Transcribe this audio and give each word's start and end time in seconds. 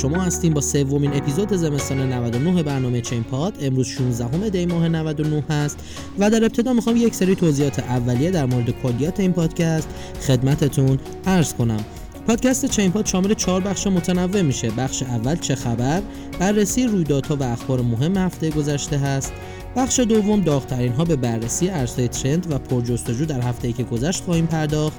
شما 0.00 0.22
هستیم 0.22 0.54
با 0.54 0.60
سومین 0.60 1.12
اپیزود 1.14 1.52
زمستان 1.52 2.12
99 2.12 2.62
برنامه 2.62 3.00
چین 3.00 3.22
پاد. 3.22 3.54
امروز 3.60 3.86
16 3.86 4.48
دی 4.48 4.66
ماه 4.66 4.88
99 4.88 5.44
هست 5.50 5.78
و 6.18 6.30
در 6.30 6.44
ابتدا 6.44 6.72
می‌خوام 6.72 6.96
یک 6.96 7.14
سری 7.14 7.34
توضیحات 7.34 7.78
اولیه 7.78 8.30
در 8.30 8.46
مورد 8.46 8.70
کلیات 8.82 9.20
این 9.20 9.32
پادکست 9.32 9.88
خدمتتون 10.26 10.98
عرض 11.26 11.54
کنم. 11.54 11.84
پادکست 12.26 12.66
چین 12.66 12.92
پاد 12.92 13.06
شامل 13.06 13.34
چهار 13.34 13.60
بخش 13.60 13.86
متنوع 13.86 14.42
میشه. 14.42 14.70
بخش 14.70 15.02
اول 15.02 15.36
چه 15.36 15.54
خبر 15.54 16.02
بررسی 16.38 16.86
رویدادها 16.86 17.36
و 17.36 17.42
اخبار 17.42 17.80
مهم 17.80 18.16
هفته 18.16 18.50
گذشته 18.50 18.98
هست. 18.98 19.32
بخش 19.76 20.00
دوم 20.00 20.40
داغترین 20.40 20.92
ها 20.92 21.04
به 21.04 21.16
بررسی 21.16 21.68
ارزهای 21.68 22.08
ترند 22.08 22.52
و 22.52 22.58
پرجستجو 22.58 23.24
در 23.24 23.40
هفته 23.40 23.66
ای 23.68 23.72
که 23.72 23.82
گذشت 23.82 24.24
خواهیم 24.24 24.46
پرداخت. 24.46 24.98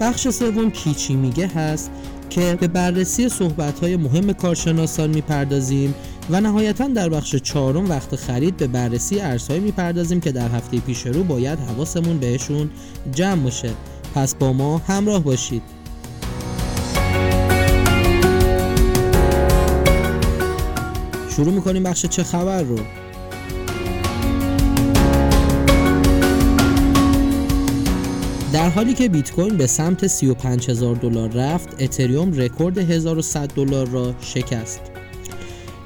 بخش 0.00 0.28
سوم 0.28 0.70
کیچی 0.70 1.14
میگه 1.14 1.46
هست. 1.46 1.90
که 2.30 2.56
به 2.60 2.68
بررسی 2.68 3.28
صحبت‌های 3.28 3.96
مهم 3.96 4.32
کارشناسان 4.32 5.10
می‌پردازیم 5.10 5.94
و 6.30 6.40
نهایتا 6.40 6.88
در 6.88 7.08
بخش 7.08 7.36
چهارم 7.36 7.90
وقت 7.90 8.16
خرید 8.16 8.56
به 8.56 8.66
بررسی 8.66 9.20
ارزهایی 9.20 9.60
می‌پردازیم 9.60 10.20
که 10.20 10.32
در 10.32 10.48
هفته 10.48 10.80
پیش 10.80 11.06
رو 11.06 11.24
باید 11.24 11.58
حواسمون 11.58 12.18
بهشون 12.18 12.70
جمع 13.12 13.42
باشه. 13.42 13.70
پس 14.14 14.34
با 14.34 14.52
ما 14.52 14.78
همراه 14.78 15.24
باشید. 15.24 15.62
شروع 21.36 21.54
می‌کنیم 21.54 21.82
بخش 21.82 22.06
چه 22.06 22.22
خبر 22.22 22.62
رو. 22.62 22.78
در 28.54 28.68
حالی 28.70 28.94
که 28.94 29.08
بیت 29.08 29.32
کوین 29.32 29.56
به 29.56 29.66
سمت 29.66 30.06
35000 30.06 30.94
دلار 30.94 31.30
رفت 31.30 31.82
اتریوم 31.82 32.32
رکورد 32.32 32.78
1100 32.78 33.48
دلار 33.48 33.88
را 33.88 34.14
شکست. 34.20 34.80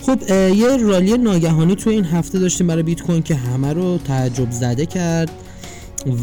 خب 0.00 0.30
یه 0.30 0.76
رالی 0.76 1.18
ناگهانی 1.18 1.76
تو 1.76 1.90
این 1.90 2.04
هفته 2.04 2.38
داشتیم 2.38 2.66
برای 2.66 2.82
بیت 2.82 3.02
کوین 3.02 3.22
که 3.22 3.34
همه 3.34 3.72
رو 3.72 3.98
تعجب 3.98 4.50
زده 4.50 4.86
کرد 4.86 5.30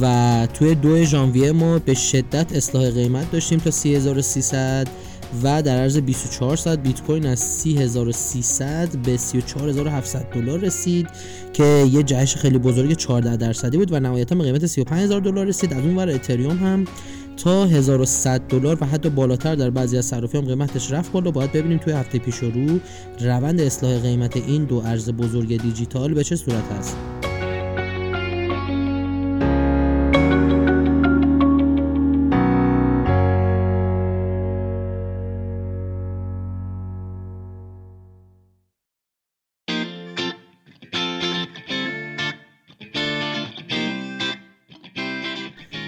و 0.02 0.48
توی 0.54 0.76
دو 0.76 1.04
ژانویه 1.04 1.52
ما 1.52 1.80
به 1.80 1.94
شدت 1.94 2.56
اصلاح 2.56 2.90
قیمت 2.90 3.32
داشتیم 3.32 3.60
تا 3.60 3.72
3300 3.72 4.88
و 5.44 5.62
در 5.62 5.78
عرض 5.78 5.98
24 5.98 6.56
ساعت 6.56 6.80
بیت 6.80 7.04
کوین 7.04 7.26
از 7.26 7.40
30300 7.40 8.90
به 8.98 9.18
34700 9.18 10.30
دلار 10.30 10.60
رسید 10.60 11.08
که 11.54 11.64
یه 11.92 12.04
جهش 12.04 12.36
خیلی 12.36 12.58
بزرگ 12.58 12.94
14 12.94 13.38
درصدی 13.38 13.78
بود 13.78 13.92
و 13.92 14.00
نهایتا 14.00 14.36
به 14.36 14.44
قیمت 14.44 14.66
35000 14.66 15.22
دلار 15.22 15.46
رسید. 15.46 15.74
از 15.74 15.80
اون 15.80 15.96
ور 15.96 16.10
اتریوم 16.10 16.58
هم 16.58 16.86
تا 17.38 17.66
1100 17.66 18.42
دلار 18.42 18.78
و 18.82 18.86
حتی 18.86 19.10
بالاتر 19.10 19.56
در 19.56 19.70
بعضی 19.70 19.98
از 19.98 20.06
صرافی 20.06 20.38
هم 20.38 20.46
قیمتش 20.46 20.92
رفت 20.92 21.12
بالا. 21.12 21.32
باید 21.32 21.52
ببینیم 21.52 21.78
توی 21.78 21.94
هفته 21.94 22.20
پیش 22.20 22.36
رو 22.36 22.80
روند 23.20 23.62
اصلاح 23.62 24.00
قیمت 24.00 24.38
این 24.38 24.66
دو 24.66 24.82
ارز 24.86 25.10
بزرگ 25.10 25.62
دیجیتال 25.62 26.14
به 26.14 26.24
چه 26.24 26.36
صورت 26.36 26.72
هست 26.80 27.25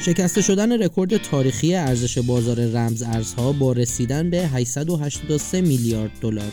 شکسته 0.08 0.42
شدن 0.42 0.82
رکورد 0.84 1.18
تاریخی 1.18 1.76
ارزش 1.76 2.18
بازار 2.18 2.66
رمز 2.66 3.04
ارزها 3.04 3.52
با 3.52 3.72
رسیدن 3.72 4.30
به 4.30 4.48
883 4.48 5.62
میلیارد 5.62 6.12
دلار. 6.22 6.52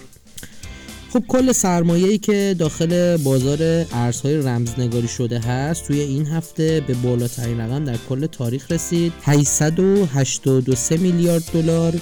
خب 1.12 1.22
کل 1.28 1.52
سرمایه‌ای 1.52 2.18
که 2.18 2.56
داخل 2.58 3.16
بازار 3.16 3.86
ارزهای 3.92 4.36
رمزنگاری 4.36 5.08
شده 5.08 5.38
هست 5.38 5.86
توی 5.86 6.00
این 6.00 6.26
هفته 6.26 6.82
به 6.86 6.94
بالاترین 6.94 7.60
رقم 7.60 7.84
در 7.84 7.96
کل 8.08 8.26
تاریخ 8.26 8.72
رسید. 8.72 9.12
883 9.22 10.96
میلیارد 10.96 11.44
دلار 11.52 11.94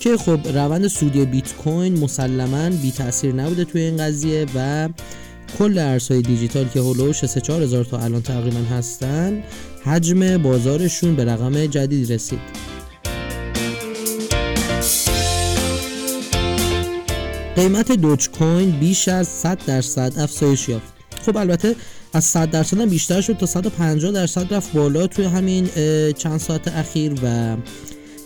که 0.00 0.16
خب 0.16 0.48
روند 0.48 0.88
سودی 0.88 1.24
بیت 1.24 1.54
کوین 1.54 1.98
مسلما 1.98 2.70
بی 2.70 2.90
تاثیر 2.90 3.34
نبوده 3.34 3.64
توی 3.64 3.80
این 3.80 3.96
قضیه 3.96 4.46
و 4.54 4.88
کل 5.58 5.78
ارزهای 5.78 6.22
دیجیتال 6.22 6.68
که 6.68 6.80
هلوش 6.80 7.26
3 7.26 7.54
هزار 7.54 7.84
تا 7.84 7.98
الان 7.98 8.22
تقریبا 8.22 8.60
هستن 8.60 9.42
حجم 9.84 10.36
بازارشون 10.38 11.16
به 11.16 11.24
رقم 11.24 11.66
جدید 11.66 12.12
رسید. 12.12 12.38
قیمت 17.56 17.92
دوج 17.92 18.30
کوین 18.30 18.70
بیش 18.70 19.08
از 19.08 19.28
100 19.28 19.58
درصد 19.66 20.12
افزایش 20.18 20.68
یافت. 20.68 20.92
خب 21.26 21.36
البته 21.36 21.76
از 22.12 22.24
100 22.24 22.50
درصد 22.50 22.80
هم 22.80 22.88
بیشتر 22.88 23.20
شد 23.20 23.36
تا 23.36 23.46
150 23.46 24.12
درصد 24.12 24.54
رفت 24.54 24.72
بالا 24.72 25.06
توی 25.06 25.24
همین 25.24 25.68
چند 26.12 26.40
ساعت 26.40 26.68
اخیر 26.68 27.12
و 27.22 27.56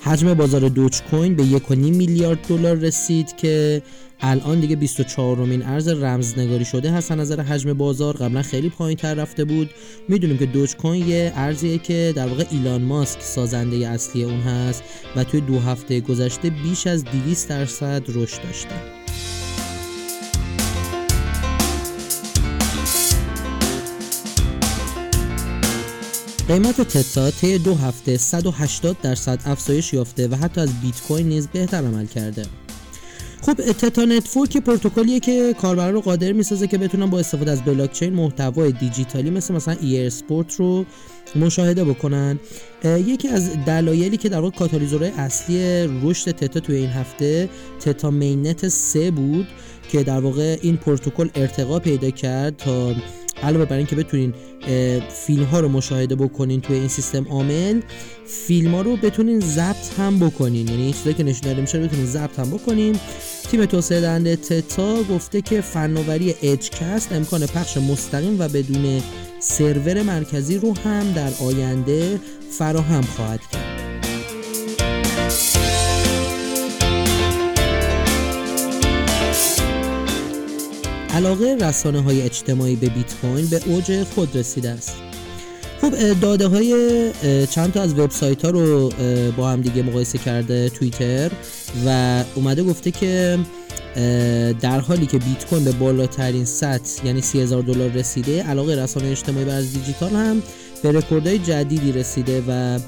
حجم 0.06 0.34
بازار 0.34 0.68
دوج 0.68 1.02
کوین 1.02 1.36
به 1.36 1.42
1.5 1.44 1.70
میلیارد 1.76 2.46
دلار 2.48 2.76
رسید 2.76 3.36
که 3.36 3.82
الان 4.20 4.60
دیگه 4.60 4.76
24 4.76 5.36
رومین 5.36 5.62
ارز 5.62 5.88
رمزنگاری 5.88 6.64
شده 6.64 6.90
هست. 6.90 7.10
از 7.10 7.18
نظر 7.18 7.40
حجم 7.40 7.72
بازار 7.72 8.16
قبلا 8.16 8.42
خیلی 8.42 8.68
پایین 8.68 8.96
تر 8.96 9.14
رفته 9.14 9.44
بود. 9.44 9.70
می‌دونیم 10.08 10.38
که 10.38 10.46
دوج 10.46 10.76
کوین 10.76 11.08
یه 11.08 11.32
ارزیه 11.36 11.78
که 11.78 12.12
در 12.16 12.26
واقع 12.26 12.44
ایلان 12.50 12.82
ماسک 12.82 13.20
سازنده 13.20 13.88
اصلی 13.88 14.24
اون 14.24 14.40
هست 14.40 14.82
و 15.16 15.24
توی 15.24 15.40
دو 15.40 15.60
هفته 15.60 16.00
گذشته 16.00 16.50
بیش 16.50 16.86
از 16.86 17.04
200 17.04 17.48
درصد 17.48 18.02
رشد 18.08 18.42
داشته. 18.42 18.93
قیمت 26.48 26.80
تتا 26.80 27.30
طی 27.30 27.58
دو 27.58 27.74
هفته 27.74 28.16
180 28.16 28.96
درصد 29.02 29.40
افزایش 29.44 29.92
یافته 29.92 30.28
و 30.28 30.34
حتی 30.34 30.60
از 30.60 30.80
بیت 30.80 31.00
کوین 31.08 31.28
نیز 31.28 31.48
بهتر 31.48 31.76
عمل 31.76 32.06
کرده. 32.06 32.42
خب 33.42 33.54
Theta 33.54 34.04
Network 34.04 34.56
پروتکلیه 34.56 35.20
که 35.20 35.54
کاربرا 35.58 35.90
رو 35.90 36.00
قادر 36.00 36.32
می‌سازه 36.32 36.66
که 36.66 36.78
بتونن 36.78 37.10
با 37.10 37.18
استفاده 37.18 37.50
از 37.50 37.62
بلاک 37.62 37.92
چین 37.92 38.14
محتوای 38.14 38.72
دیجیتالی 38.72 39.30
مثل 39.30 39.54
مثلا 39.54 39.76
e-sport 39.80 40.54
رو 40.54 40.84
مشاهده 41.36 41.84
بکنن. 41.84 42.38
یکی 42.84 43.28
از 43.28 43.50
دلایلی 43.66 44.16
که 44.16 44.28
در 44.28 44.40
واقع 44.40 44.56
کاتالیزورهای 44.56 45.10
اصلی 45.10 45.86
رشد 46.02 46.30
تتا 46.30 46.60
توی 46.60 46.76
این 46.76 46.90
هفته 46.90 47.48
تتا 47.80 48.10
mainnet 48.10 48.68
3 48.68 49.10
بود 49.10 49.46
که 49.88 50.02
در 50.02 50.20
واقع 50.20 50.58
این 50.62 50.76
پروتکل 50.76 51.28
ارتقا 51.34 51.78
پیدا 51.78 52.10
کرد 52.10 52.56
تا 52.56 52.94
علاوه 53.42 53.64
بر 53.64 53.76
اینکه 53.76 53.96
بتونین 53.96 54.34
فیلم 55.26 55.44
ها 55.44 55.60
رو 55.60 55.68
مشاهده 55.68 56.14
بکنین 56.14 56.60
توی 56.60 56.76
این 56.76 56.88
سیستم 56.88 57.28
عامل 57.28 57.80
فیلم 58.26 58.74
ها 58.74 58.82
رو 58.82 58.96
بتونین 58.96 59.40
ضبط 59.40 59.98
هم 59.98 60.18
بکنین. 60.18 60.68
یعنی 60.68 60.92
چیزایی 60.92 61.14
که 61.14 61.22
نشون 61.22 61.48
داده 61.48 61.60
میشه 61.60 61.80
بتونین 61.80 62.06
ضبط 62.06 62.38
هم 62.38 62.50
بکنین. 62.50 62.96
تیم 63.50 63.66
توسعه 63.66 64.00
دهنده 64.00 64.36
تتا 64.36 65.02
گفته 65.02 65.40
که 65.42 65.60
فناوری 65.60 66.34
EdgeCast 66.42 67.12
امکان 67.12 67.46
پخش 67.46 67.76
مستقیم 67.76 68.40
و 68.40 68.48
بدون 68.48 69.02
سرور 69.40 70.02
مرکزی 70.02 70.58
رو 70.58 70.74
هم 70.76 71.12
در 71.12 71.30
آینده 71.40 72.20
فراهم 72.58 73.02
خواهد 73.02 73.40
کرد. 73.52 73.73
علاقه 81.14 81.56
رسانه 81.60 82.00
های 82.00 82.22
اجتماعی 82.22 82.76
به 82.76 82.88
بیت 82.88 83.14
کوین 83.14 83.46
به 83.46 83.60
اوج 83.66 84.02
خود 84.02 84.36
رسیده 84.36 84.70
است. 84.70 84.94
خب 85.80 86.20
داده 86.20 86.46
های 86.46 87.12
چند 87.46 87.72
تا 87.72 87.82
از 87.82 87.98
وبسایت 87.98 88.44
ها 88.44 88.50
رو 88.50 88.90
با 89.36 89.48
هم 89.48 89.60
دیگه 89.60 89.82
مقایسه 89.82 90.18
کرده 90.18 90.68
توییتر 90.68 91.30
و 91.86 92.24
اومده 92.34 92.62
گفته 92.62 92.90
که 92.90 93.38
در 94.60 94.80
حالی 94.80 95.06
که 95.06 95.18
بیت 95.18 95.46
کوین 95.46 95.64
به 95.64 95.72
بالاترین 95.72 96.44
سطح 96.44 97.06
یعنی 97.06 97.20
30000 97.20 97.62
دلار 97.62 97.90
رسیده 97.90 98.42
علاقه 98.42 98.82
رسانه 98.82 99.08
اجتماعی 99.08 99.44
بر 99.44 99.60
دیجیتال 99.60 100.10
هم 100.10 100.42
به 100.82 100.92
رکوردهای 100.92 101.38
جدیدی 101.38 101.92
رسیده 101.92 102.42
و 102.48 102.78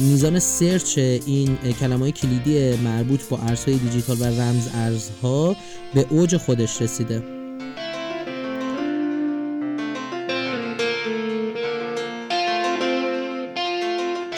میزان 0.00 0.38
search 0.38 0.98
این 0.98 1.56
کلمه 1.80 1.98
های 2.00 2.12
کلیدی 2.12 2.76
مربوط 2.76 3.20
با 3.30 3.38
ارزهای 3.38 3.76
دیجیتال 3.76 4.20
و 4.20 4.24
رمز 4.24 4.68
ارزها 4.74 5.56
به 5.94 6.06
اوج 6.10 6.36
خودش 6.36 6.82
رسیده. 6.82 7.35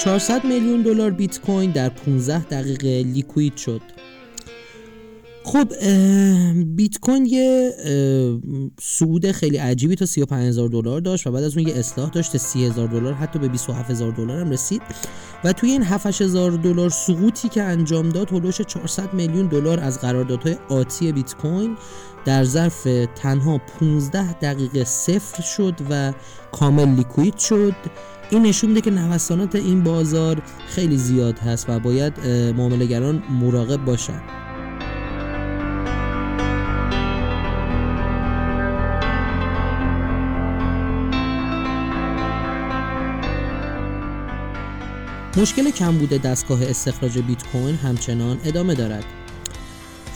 400 0.08 0.44
میلیون 0.44 0.82
دلار 0.82 1.10
بیت 1.10 1.40
کوین 1.40 1.70
در 1.70 1.88
15 1.88 2.44
دقیقه 2.44 3.02
liquid 3.02 3.56
شد. 3.56 3.80
خب 5.44 5.68
بیت 6.64 6.98
کوین 6.98 7.26
یه 7.26 7.72
سود 8.80 9.32
خیلی 9.32 9.56
عجیبی 9.56 9.94
تا 9.94 10.06
35000 10.06 10.68
دلار 10.68 11.00
داشت 11.00 11.26
و 11.26 11.32
بعد 11.32 11.44
از 11.44 11.56
اون 11.56 11.68
یه 11.68 11.74
اصلاح 11.74 12.10
داشت 12.10 12.32
تا 12.32 12.38
30000 12.38 12.88
دلار 12.88 13.12
حتی 13.12 13.38
به 13.38 13.48
27000 13.48 14.12
دلار 14.12 14.40
هم 14.40 14.50
رسید. 14.50 14.82
و 15.44 15.52
توی 15.52 15.70
این 15.70 15.82
7000 15.82 16.50
دلار 16.50 16.90
سقوطی 16.90 17.48
که 17.48 17.62
انجام 17.62 18.08
داد 18.08 18.30
هولوش 18.30 18.60
400 18.60 19.14
میلیون 19.14 19.46
دلار 19.46 19.80
از 19.80 20.00
قراردادهای 20.00 20.56
آتی 20.68 21.12
بیت 21.12 21.34
کوین 21.34 21.76
در 22.24 22.44
ظرف 22.44 22.88
تنها 23.14 23.60
15 23.80 24.32
دقیقه 24.32 24.84
صفر 24.84 25.42
شد 25.42 25.74
و 25.90 26.12
کامل 26.52 26.88
لیکوید 26.88 27.38
شد. 27.38 27.74
این 28.30 28.42
نشون 28.42 28.70
میده 28.70 28.80
که 28.80 28.90
نوسانات 28.90 29.54
این 29.54 29.82
بازار 29.82 30.42
خیلی 30.68 30.96
زیاد 30.96 31.38
هست 31.38 31.70
و 31.70 31.78
باید 31.78 32.26
معاملهگران 32.56 33.22
مراقب 33.30 33.84
باشن. 33.84 34.20
مشکل 45.36 45.70
کم 45.70 45.98
بوده 45.98 46.18
دستگاه 46.18 46.62
استخراج 46.62 47.18
بیت 47.18 47.46
کوین 47.46 47.74
همچنان 47.74 48.40
ادامه 48.44 48.74
دارد. 48.74 49.04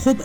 خب 0.04 0.16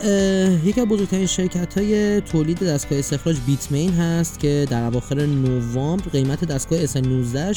یکی 0.64 0.80
از 0.80 0.86
بزرگترین 0.86 1.26
شرکت 1.26 1.78
های 1.78 2.20
تولید 2.20 2.58
دستگاه 2.58 2.98
استخراج 2.98 3.36
بیتمین 3.46 3.92
هست 3.92 4.38
که 4.38 4.66
در 4.70 4.82
اواخر 4.82 5.26
نوامبر 5.26 6.04
قیمت 6.12 6.44
دستگاه 6.44 6.86
S19 6.86 7.56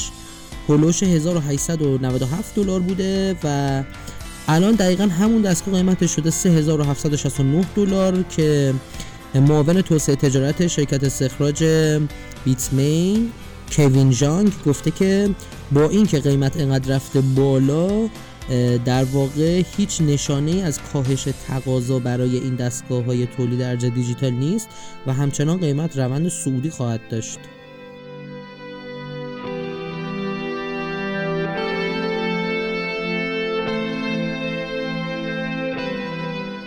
هلوش 0.69 1.03
1897 1.03 2.55
دلار 2.55 2.79
بوده 2.79 3.35
و 3.43 3.83
الان 4.47 4.75
دقیقا 4.75 5.03
همون 5.03 5.41
دستگاه 5.41 5.73
قیمتش 5.73 6.15
شده 6.15 6.29
3769 6.29 7.65
دلار 7.75 8.23
که 8.23 8.73
معاون 9.35 9.81
توسعه 9.81 10.15
تجارت 10.15 10.67
شرکت 10.67 11.03
استخراج 11.03 11.63
بیتمین 12.45 13.29
کوین 13.71 14.09
جانگ 14.09 14.51
گفته 14.65 14.91
که 14.91 15.29
با 15.71 15.89
اینکه 15.89 16.19
قیمت 16.19 16.57
اینقدر 16.57 16.95
رفته 16.95 17.21
بالا 17.21 18.09
در 18.85 19.03
واقع 19.03 19.63
هیچ 19.77 20.01
نشانه 20.01 20.51
از 20.51 20.79
کاهش 20.93 21.27
تقاضا 21.47 21.99
برای 21.99 22.37
این 22.37 22.55
دستگاه 22.55 23.03
های 23.03 23.25
تولید 23.25 23.61
ارز 23.61 23.85
دیجیتال 23.85 24.31
نیست 24.31 24.69
و 25.07 25.13
همچنان 25.13 25.59
قیمت 25.59 25.97
روند 25.97 26.29
سعودی 26.29 26.69
خواهد 26.69 27.01
داشت. 27.09 27.39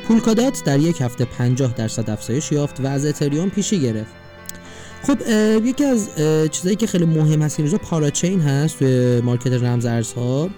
پولکادات 0.08 0.64
در 0.64 0.78
یک 0.78 1.00
هفته 1.00 1.24
50 1.24 1.74
درصد 1.74 2.10
افزایش 2.10 2.52
یافت 2.52 2.80
و 2.80 2.86
از 2.86 3.06
اتریوم 3.06 3.50
پیشی 3.50 3.80
گرفت. 3.80 4.12
خب 5.02 5.18
یکی 5.64 5.84
از 5.84 6.08
چیزایی 6.50 6.76
که 6.76 6.86
خیلی 6.86 7.04
مهم 7.04 7.42
هست 7.42 7.60
اینجا 7.60 7.78
پاراچین 7.78 8.40
هست 8.40 8.78
توی 8.78 9.20
مارکت 9.20 9.52
رمز 9.52 9.84
ارزها. 9.86 10.50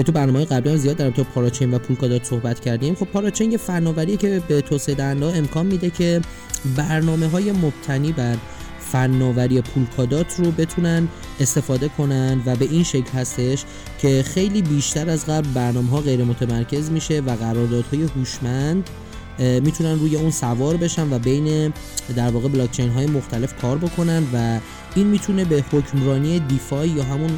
که 0.00 0.04
تو 0.04 0.12
برنامه 0.12 0.44
قبلی 0.44 0.70
هم 0.70 0.76
زیاد 0.76 0.96
در 0.96 1.10
تو 1.10 1.24
پاراچین 1.24 1.74
و 1.74 1.78
پولکادات 1.78 2.24
صحبت 2.24 2.60
کردیم. 2.60 2.94
خب 2.94 3.04
پاراچین 3.04 3.52
یه 3.52 3.58
فناوریه 3.58 4.16
که 4.16 4.42
به 4.48 4.60
توسعه 4.60 4.94
دهنده 4.94 5.26
امکان 5.26 5.66
میده 5.66 5.90
که 5.90 6.20
برنامه 6.76 7.26
های 7.28 7.52
مبتنی 7.52 8.12
بر 8.12 8.36
فناوری 8.80 9.60
پولکادات 9.60 10.34
رو 10.38 10.50
بتونن 10.50 11.08
استفاده 11.40 11.88
کنن 11.88 12.42
و 12.46 12.56
به 12.56 12.64
این 12.64 12.82
شکل 12.82 13.10
هستش 13.10 13.64
که 13.98 14.22
خیلی 14.22 14.62
بیشتر 14.62 15.10
از 15.10 15.26
قبل 15.26 15.48
برنامه 15.48 15.90
ها 15.90 16.00
غیر 16.00 16.24
متمرکز 16.24 16.90
میشه 16.90 17.20
و 17.20 17.30
قراردادهای 17.30 18.02
هوشمند 18.02 18.90
می‌تونن 19.38 19.98
روی 19.98 20.16
اون 20.16 20.30
سوار 20.30 20.76
بشن 20.76 21.12
و 21.12 21.18
بین 21.18 21.72
در 22.16 22.30
واقع 22.30 22.48
بلاکچین 22.48 22.90
های 22.90 23.06
مختلف 23.06 23.60
کار 23.62 23.78
بکنن 23.78 24.22
و 24.34 24.60
این 24.94 25.06
می‌تونه 25.06 25.44
به 25.44 25.64
حکمرانی 25.72 26.40
دیفای 26.40 26.88
یا 26.88 27.04
همون 27.04 27.30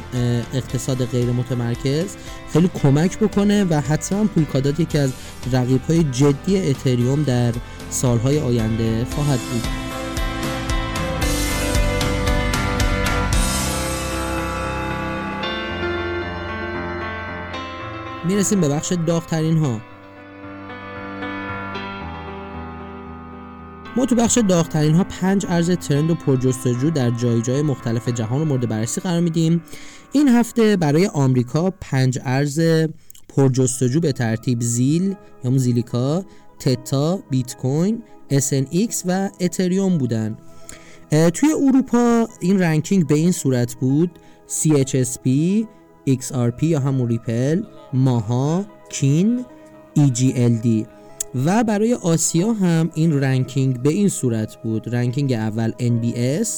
اقتصاد 0.55 1.05
غیر 1.05 1.31
متمرکز 1.31 2.17
خیلی 2.53 2.71
کمک 2.83 3.19
بکنه 3.19 3.65
و 3.65 3.81
حتما 3.81 4.25
پولکادات 4.25 4.81
یکی 4.81 4.99
از 4.99 5.13
رقیب 5.53 5.81
های 5.83 6.05
جدی 6.05 6.71
اتریوم 6.71 7.23
در 7.23 7.53
سالهای 7.91 8.39
آینده 8.39 9.07
خواهد 9.15 9.39
بود. 9.39 9.63
می‌رسیم 18.25 18.61
به 18.61 18.69
بخش 18.69 18.93
داغترین 19.07 19.59
ها 19.59 19.81
ما 23.97 24.07
تو 24.07 24.15
بخش 24.15 24.39
داغترین 24.39 24.95
ها 24.95 25.05
پنج 25.05 25.47
ارز 25.49 25.71
ترند 25.71 26.11
و 26.11 26.15
پرجستجو 26.15 26.91
در 26.91 27.11
جای 27.11 27.43
جای 27.43 27.63
مختلف 27.63 28.09
جهان 28.09 28.39
رو 28.39 28.45
مورد 28.45 28.69
بررسی 28.69 29.01
قرار 29.01 29.21
میدیم. 29.21 29.63
این 30.13 30.29
هفته 30.29 30.77
برای 30.77 31.07
آمریکا 31.07 31.71
پنج 31.71 32.19
ارز 32.25 32.61
پرجستجو 33.29 34.01
به 34.01 34.13
ترتیب 34.13 34.61
زیل 34.61 35.15
یا 35.45 35.59
زیلیکا 35.59 36.25
تتا 36.59 37.19
بیت 37.31 37.57
کوین 37.57 38.03
SNX 38.31 38.95
و 39.07 39.31
اتریوم 39.41 39.99
بودن. 39.99 40.37
توی 41.35 41.53
اروپا 41.53 42.29
این 42.41 42.59
رنکینگ 42.59 43.07
به 43.07 43.15
این 43.15 43.33
صورت 43.33 43.75
بود. 43.75 44.11
CHSP 44.49 45.29
XRP 46.09 46.63
یا 46.63 46.81
همون 46.81 47.09
ریپل 47.09 47.63
ماها 47.93 48.67
کین 48.91 49.45
EGLD 49.99 50.87
و 51.35 51.65
برای 51.65 51.95
آسیا 51.95 52.53
هم 52.53 52.91
این 52.95 53.21
رنکینگ 53.21 53.83
به 53.83 53.91
این 53.91 54.09
صورت 54.09 54.63
بود. 54.63 54.95
رنکینگ 54.95 55.33
اول 55.33 55.71
NBS 55.71 56.49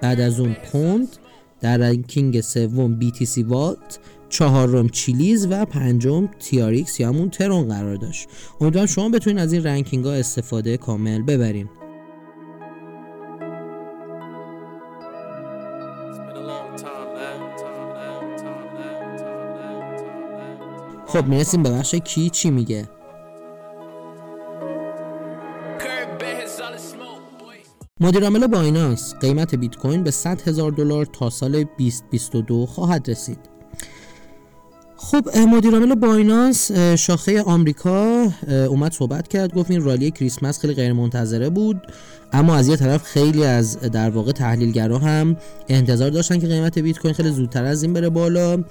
بعد 0.00 0.20
از 0.20 0.40
اون 0.40 0.56
پوند 0.72 1.08
در 1.60 1.76
رنکینگ 1.76 2.40
سوم 2.40 3.00
BTC 3.00 3.44
والت 3.46 3.98
چهارم 4.28 4.88
چیلیز 4.88 5.46
و 5.50 5.64
پنجم 5.64 6.26
TRX 6.26 7.00
یا 7.00 7.08
همون 7.08 7.30
ترون 7.30 7.68
قرار 7.68 7.96
داشت. 7.96 8.28
امیدوارم 8.60 8.86
شما 8.86 9.08
بتونید 9.08 9.38
از 9.38 9.52
این 9.52 9.64
رنکینگ 9.64 10.04
ها 10.04 10.12
استفاده 10.12 10.76
کامل 10.76 11.22
ببرین. 11.22 11.68
خب 21.06 21.26
می‌رسیم 21.26 21.62
به 21.62 21.70
بخش 21.70 21.94
کی 21.94 22.30
چی 22.30 22.50
میگه؟ 22.50 22.97
مدیر 28.00 28.24
عامل 28.24 28.46
بایننس 28.46 29.14
قیمت 29.14 29.54
بیت 29.54 29.76
کوین 29.76 30.02
به 30.02 30.10
100 30.10 30.48
هزار 30.48 30.70
دلار 30.70 31.06
تا 31.06 31.30
سال 31.30 31.64
2022 31.64 32.66
خواهد 32.66 33.10
رسید. 33.10 33.38
خب 34.96 35.38
مدیر 35.38 35.74
عامل 35.74 35.94
بایننس 35.94 36.72
شاخه 36.72 37.42
آمریکا 37.42 38.28
اومد 38.48 38.92
صحبت 38.92 39.28
کرد 39.28 39.54
گفت 39.54 39.70
این 39.70 39.84
رالی 39.84 40.10
کریسمس 40.10 40.58
خیلی 40.58 40.74
غیر 40.74 40.92
منتظره 40.92 41.50
بود 41.50 41.80
اما 42.32 42.56
از 42.56 42.68
یه 42.68 42.76
طرف 42.76 43.02
خیلی 43.02 43.44
از 43.44 43.80
در 43.80 44.10
واقع 44.10 44.32
تحلیلگرا 44.32 44.98
هم 44.98 45.36
انتظار 45.68 46.10
داشتن 46.10 46.38
که 46.38 46.46
قیمت 46.46 46.78
بیت 46.78 46.98
کوین 46.98 47.14
خیلی 47.14 47.30
زودتر 47.30 47.64
از 47.64 47.82
این 47.82 47.92
بره 47.92 48.08
بالا 48.08 48.64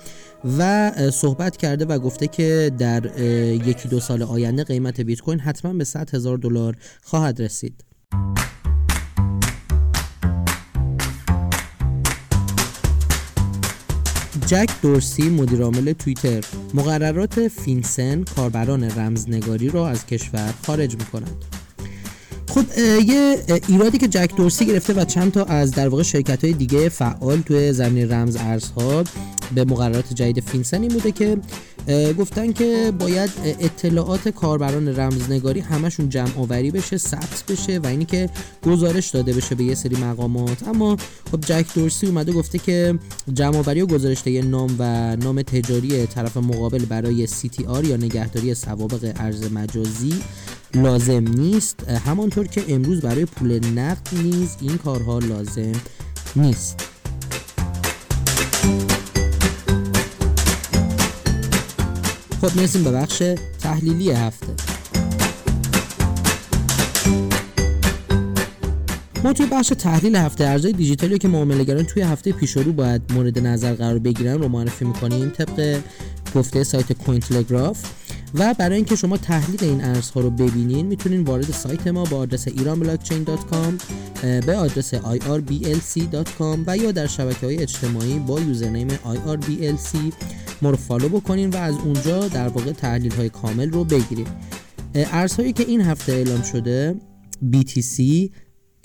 و 0.57 0.91
صحبت 1.11 1.57
کرده 1.57 1.85
و 1.85 1.99
گفته 1.99 2.27
که 2.27 2.71
در 2.77 3.19
یکی 3.67 3.89
دو 3.89 3.99
سال 3.99 4.23
آینده 4.23 4.63
قیمت 4.63 5.01
بیت 5.01 5.21
کوین 5.21 5.39
حتما 5.39 5.73
به 5.73 5.83
100 5.83 6.15
هزار 6.15 6.37
دلار 6.37 6.75
خواهد 7.03 7.41
رسید. 7.41 7.83
جک 14.47 14.69
دورسی 14.81 15.29
مدیرعامل 15.29 15.93
توییتر. 15.93 16.43
مقررات 16.73 17.47
فینسن 17.47 18.23
کاربران 18.35 18.83
رمزنگاری 18.83 19.69
را 19.69 19.89
از 19.89 20.05
کشور 20.05 20.53
خارج 20.65 20.95
می‌کنند. 20.95 21.45
خب 22.47 22.63
یه 23.07 23.37
ایرادی 23.67 23.97
که 23.97 24.07
جک 24.07 24.35
دورسی 24.37 24.65
گرفته 24.65 24.93
و 24.93 25.05
چند 25.05 25.31
تا 25.31 25.43
از 25.43 25.71
در 25.71 25.87
واقع 25.87 26.03
شرکت 26.03 26.43
های 26.43 26.53
دیگه 26.53 26.89
فعال 26.89 27.41
توی 27.41 27.73
زمین 27.73 28.11
رمز 28.11 28.35
ارزها 28.35 29.03
به 29.55 29.65
مقررات 29.65 30.13
جدید 30.13 30.39
فینسن 30.39 30.81
این 30.81 30.91
بوده 30.91 31.11
که 31.11 31.37
گفتن 32.19 32.53
که 32.53 32.93
باید 32.99 33.29
اطلاعات 33.45 34.29
کاربران 34.29 34.99
رمزنگاری 34.99 35.59
همشون 35.59 36.09
جمع 36.09 36.37
آوری 36.37 36.71
بشه 36.71 36.97
ثبت 36.97 37.43
بشه 37.49 37.79
و 37.79 37.87
اینی 37.87 38.05
که 38.05 38.29
گزارش 38.65 39.09
داده 39.09 39.33
بشه 39.33 39.55
به 39.55 39.63
یه 39.63 39.75
سری 39.75 39.95
مقامات. 39.95 40.67
اما 40.67 40.97
خب 41.31 41.41
جک 41.41 41.65
دورسی 41.75 42.07
اومده 42.07 42.31
گفته 42.31 42.57
که 42.57 42.99
جمع 43.33 43.57
آوری 43.57 43.81
و 43.81 43.85
گزارش 43.85 44.27
نام 44.27 44.75
و 44.79 45.15
نام 45.15 45.41
تجاری 45.41 46.05
طرف 46.05 46.37
مقابل 46.37 46.85
برای 46.85 47.27
CTR 47.27 47.87
یا 47.87 47.97
نگهداری 47.97 48.53
سوابق 48.53 49.13
ارز 49.15 49.51
مجازی 49.51 50.13
لازم 50.75 51.27
نیست. 51.27 51.89
همانطور 51.89 52.47
که 52.47 52.63
امروز 52.69 53.01
برای 53.01 53.25
پول 53.25 53.65
نقد 53.65 54.07
نیز 54.23 54.49
این 54.61 54.77
کارها 54.77 55.19
لازم 55.19 55.71
نیست. 56.35 56.89
خب 62.41 62.55
می‌رسیم 62.55 62.83
به 62.83 62.91
بخش 62.91 63.23
تحلیلی 63.59 64.11
هفته. 64.11 64.47
ما 69.23 69.33
توی 69.33 69.45
بخش 69.45 69.67
تحلیل 69.67 70.15
هفته 70.15 70.47
ارزهای 70.47 70.73
دیجیتالی 70.73 71.17
که 71.17 71.27
معاملهگران 71.27 71.83
توی 71.83 72.01
هفته 72.01 72.31
پیش 72.31 72.57
رو 72.57 72.73
باید 72.73 73.01
مورد 73.13 73.39
نظر 73.39 73.73
قرار 73.73 73.99
بگیرن 73.99 74.41
رو 74.41 74.47
معرفی 74.47 74.85
می‌کنیم 74.85 75.29
طبق 75.29 75.79
گفته 76.35 76.63
سایت 76.63 76.93
کوین 76.93 77.19
تلگراف 77.19 77.83
و 78.33 78.53
برای 78.53 78.75
اینکه 78.75 78.95
شما 78.95 79.17
تحلیل 79.17 79.63
این 79.63 79.83
ارزها 79.83 80.21
رو 80.21 80.29
ببینین 80.29 80.85
می‌تونین 80.85 81.23
وارد 81.23 81.51
سایت 81.51 81.87
ما 81.87 82.03
با 82.03 82.17
آدرس 82.17 82.49
iranblockchain.com 82.49 83.83
به 84.45 84.55
آدرس 84.55 84.95
irblc.com 84.95 86.59
و 86.67 86.77
یا 86.77 86.91
در 86.91 87.07
شبکه 87.07 87.45
های 87.45 87.57
اجتماعی 87.57 88.19
با 88.19 88.39
username 88.39 88.87
irblc 88.89 89.97
ما 90.61 90.69
رو 90.69 90.77
follow 90.77 91.09
بکنین 91.09 91.49
و 91.49 91.57
از 91.57 91.75
اونجا 91.75 92.27
در 92.27 92.47
واقع 92.47 92.71
تحلیل 92.71 93.11
های 93.11 93.29
کامل 93.29 93.71
رو 93.71 93.83
بگیریم 93.83 94.27
ارزهایی 94.95 95.53
که 95.53 95.63
این 95.63 95.81
هفته 95.81 96.11
اعلام 96.11 96.41
شده 96.41 96.95
BTC، 97.53 98.01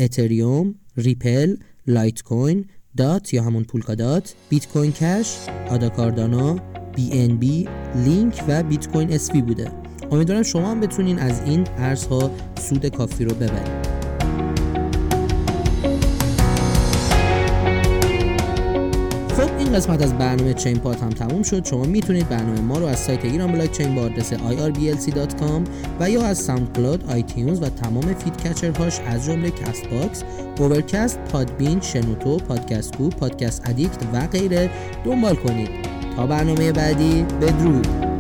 اتریوم، 0.01 0.75
ریپل، 0.97 1.57
لایت 1.87 2.23
کوین، 2.23 2.65
دات 2.97 3.35
یا 3.35 3.43
همون 3.43 3.65
پولکا 3.65 3.95
دات، 3.95 4.35
بیت 4.49 4.69
کوین 4.69 4.93
کش، 4.93 5.37
آدا 5.71 5.89
کاردانا، 5.89 6.57
BNB، 6.97 7.69
لینک 7.97 8.45
و 8.49 8.63
بیت 8.63 8.89
کوین 8.89 9.13
SV 9.13 9.43
بوده. 9.43 9.71
امیدوارم 10.11 10.43
شما 10.43 10.71
هم 10.71 10.81
بتونین 10.81 11.19
از 11.19 11.41
این 11.41 11.67
ارزها 11.77 12.31
سود 12.61 12.87
کافی 12.87 13.25
رو 13.25 13.35
ببرید 13.35 13.92
این 19.73 19.81
قسمت 19.81 20.03
از 20.03 20.19
برنامه 20.19 20.55
چین 20.55 20.79
پاد 20.79 21.03
هم 21.03 21.11
تموم 21.11 21.43
شد. 21.43 21.65
شما 21.65 21.85
می‌تونید 21.85 22.29
برنامه 22.29 22.61
ما 22.61 22.79
رو 22.79 22.87
از 22.87 22.99
سایت 22.99 23.25
ایران 23.25 23.53
بلاک 23.53 23.73
چین 23.73 23.95
با 23.95 24.03
آدرس 24.03 24.33
irblc.com 24.33 25.69
و 26.01 26.11
یا 26.11 26.23
از 26.23 26.39
ساوند 26.39 26.77
کلاد، 26.77 27.05
آیتیونز 27.11 27.63
و 27.63 27.69
تمام 27.69 28.15
feed 28.15 28.77
هاش 28.77 29.01
از 29.01 29.25
جمله 29.25 29.51
کست 29.51 29.83
باکس، 29.91 30.23
اوورکست، 30.59 31.19
پادبین، 31.19 31.81
شنوتو، 31.81 32.37
پادکست 32.37 32.97
کو، 32.97 33.09
پادکست 33.09 33.69
ادیکت 33.69 33.99
و 34.13 34.27
غیره 34.27 34.71
دنبال 35.05 35.35
کنید. 35.35 35.69
تا 36.17 36.27
برنامه 36.27 36.73
بعدی 36.73 37.23
بدرود. 37.23 38.12